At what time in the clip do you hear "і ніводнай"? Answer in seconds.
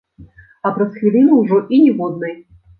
1.77-2.37